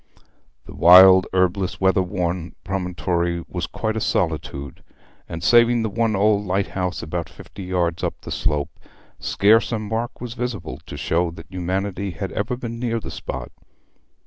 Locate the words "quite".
3.67-3.95